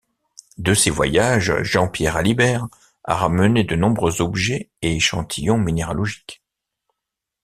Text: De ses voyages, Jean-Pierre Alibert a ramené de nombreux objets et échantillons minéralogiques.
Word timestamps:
De 0.57 0.73
ses 0.73 0.89
voyages, 0.89 1.61
Jean-Pierre 1.61 2.15
Alibert 2.17 2.67
a 3.03 3.15
ramené 3.17 3.63
de 3.63 3.75
nombreux 3.75 4.19
objets 4.19 4.71
et 4.81 4.95
échantillons 4.95 5.59
minéralogiques. 5.59 6.41